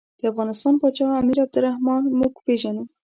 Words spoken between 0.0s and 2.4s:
د افغانستان پاچا امیر عبدالرحمن موږ